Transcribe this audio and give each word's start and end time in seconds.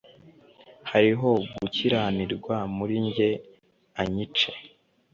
hariho 0.91 1.29
gukiranirwa 1.59 2.55
muri 2.77 2.95
jye 3.15 3.29
anyice 4.01 4.51